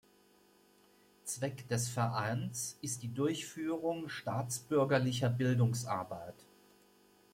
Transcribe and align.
Zweck 1.25 1.67
des 1.67 1.87
Vereins 1.87 2.75
ist 2.81 3.03
die 3.03 3.13
Durchführung 3.13 4.09
staatsbürgerlicher 4.09 5.29
Bildungsarbeit. 5.29 6.43